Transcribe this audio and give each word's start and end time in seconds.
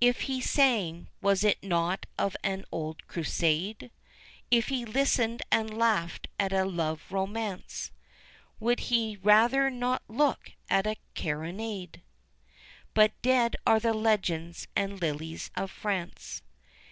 If 0.00 0.22
he 0.22 0.40
sang, 0.40 1.06
was 1.22 1.44
it 1.44 1.62
not 1.62 2.04
of 2.18 2.36
an 2.42 2.64
old 2.72 3.06
Crusade? 3.06 3.92
If 4.50 4.66
he 4.66 4.84
listened 4.84 5.42
and 5.52 5.78
laughed 5.78 6.26
at 6.40 6.52
a 6.52 6.64
love 6.64 7.04
romance, 7.12 7.92
Would 8.58 8.80
he 8.90 9.16
rather 9.22 9.70
not 9.70 10.02
look 10.08 10.50
at 10.68 10.88
a 10.88 10.96
carronade? 11.14 12.02
But 12.94 13.12
dead 13.22 13.54
are 13.64 13.78
the 13.78 13.94
legends 13.94 14.66
and 14.74 15.00
lilies 15.00 15.52
of 15.54 15.70
France. 15.70 16.42